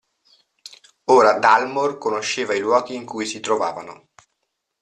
[1.13, 4.07] Ora Dalmor conosceva i luoghi in cui si trovavano.